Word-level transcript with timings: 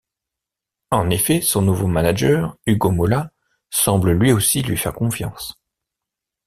En 0.89 1.11
effet, 1.11 1.41
son 1.41 1.61
nouveau 1.61 1.85
manager, 1.85 2.57
Ugo 2.65 2.89
Mola, 2.89 3.31
semble 3.69 4.13
lui 4.13 4.31
aussi 4.31 4.63
lui 4.63 4.75
faire 4.75 4.93
confiance. 4.95 5.61